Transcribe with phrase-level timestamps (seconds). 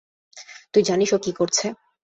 [0.73, 1.65] তুই জানিস ও কি করছে?